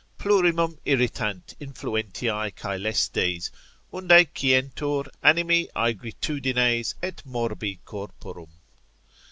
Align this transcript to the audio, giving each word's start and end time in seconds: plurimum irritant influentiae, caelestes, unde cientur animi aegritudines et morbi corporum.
plurimum 0.17 0.79
irritant 0.83 1.53
influentiae, 1.61 2.49
caelestes, 2.55 3.51
unde 3.93 4.25
cientur 4.33 5.05
animi 5.21 5.67
aegritudines 5.75 6.95
et 7.03 7.21
morbi 7.23 7.79
corporum. 7.85 8.49